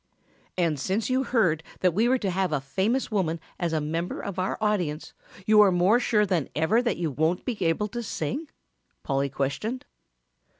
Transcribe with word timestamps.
"And 0.57 0.79
since 0.79 1.11
you 1.11 1.21
heard 1.23 1.61
that 1.81 1.93
we 1.93 2.09
were 2.09 2.17
to 2.17 2.31
have 2.31 2.51
a 2.51 2.59
famous 2.59 3.11
woman 3.11 3.39
as 3.59 3.71
a 3.71 3.79
member 3.79 4.19
of 4.19 4.39
our 4.39 4.57
audience 4.59 5.13
you 5.45 5.61
are 5.61 5.71
more 5.71 5.99
sure 5.99 6.25
than 6.25 6.49
ever 6.55 6.81
that 6.81 6.97
you 6.97 7.11
won't 7.11 7.45
be 7.45 7.63
able 7.63 7.87
to 7.89 8.01
sing?" 8.01 8.49
Polly 9.03 9.29
questioned. 9.29 9.85